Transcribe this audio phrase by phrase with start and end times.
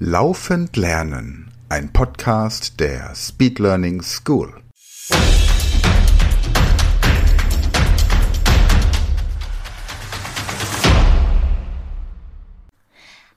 [0.00, 4.62] Laufend Lernen, ein Podcast der Speed Learning School.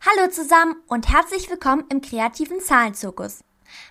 [0.06, 3.44] Hallo zusammen und herzlich willkommen im kreativen Zahlenzirkus.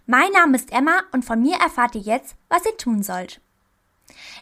[0.07, 3.41] Mein Name ist Emma und von mir erfahrt ihr jetzt, was ihr tun sollt.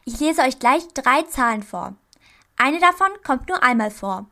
[0.04, 1.96] Ich lese euch gleich drei Zahlen vor.
[2.58, 4.26] Eine davon kommt nur einmal vor.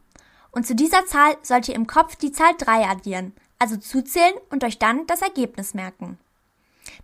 [0.51, 4.65] Und zu dieser Zahl sollt ihr im Kopf die Zahl 3 addieren, also zuzählen und
[4.65, 6.19] euch dann das Ergebnis merken.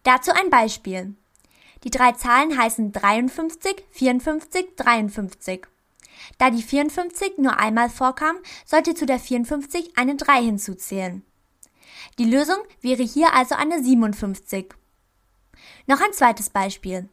[0.03, 1.15] Dazu ein Beispiel.
[1.85, 5.67] Die drei Zahlen heißen 53, 54, 53.
[6.39, 11.23] Da die 54 nur einmal vorkam, sollt ihr zu der 54 eine 3 hinzuzählen.
[12.19, 14.75] Die Lösung wäre hier also eine 57.
[15.87, 17.09] Noch ein zweites Beispiel.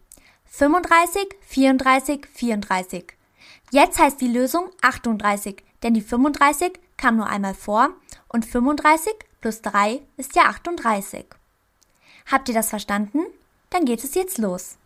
[0.45, 3.13] 35, 34, 34.
[3.71, 7.91] Jetzt heißt die Lösung 38, denn die 35 kam nur einmal vor
[8.27, 11.25] und 35 plus 3 ist ja 38.
[12.31, 13.25] Habt ihr das verstanden?
[13.69, 14.77] Dann geht es jetzt los.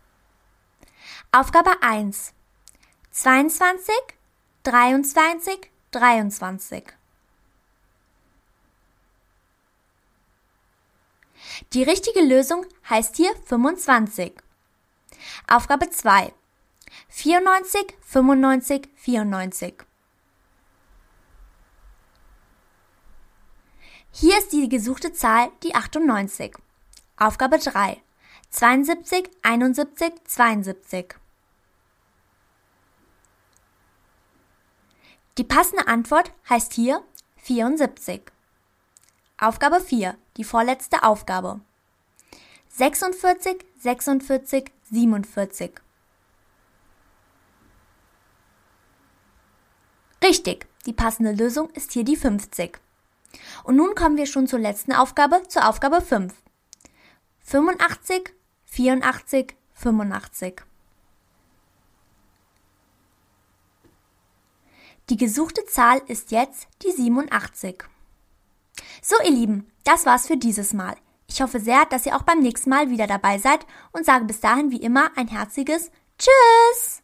[1.32, 2.32] Aufgabe 1.
[3.10, 3.94] 22,
[4.62, 6.84] 23, 23.
[11.72, 14.34] Die richtige Lösung heißt hier 25.
[15.46, 16.32] Aufgabe 2.
[17.08, 19.84] 94, 95, 94.
[24.16, 26.54] Hier ist die gesuchte Zahl die 98.
[27.16, 28.00] Aufgabe 3.
[28.48, 31.16] 72, 71, 72.
[35.36, 37.02] Die passende Antwort heißt hier
[37.38, 38.30] 74.
[39.36, 41.60] Aufgabe 4, die vorletzte Aufgabe.
[42.68, 45.72] 46, 46, 47.
[50.22, 52.83] Richtig, die passende Lösung ist hier die 50.
[53.64, 56.34] Und nun kommen wir schon zur letzten Aufgabe, zur Aufgabe 5.
[57.40, 58.32] 85,
[58.64, 60.62] 84, 85.
[65.10, 67.84] Die gesuchte Zahl ist jetzt die 87.
[69.02, 70.96] So, ihr Lieben, das war's für dieses Mal.
[71.28, 74.40] Ich hoffe sehr, dass ihr auch beim nächsten Mal wieder dabei seid und sage bis
[74.40, 77.03] dahin wie immer ein herziges Tschüss!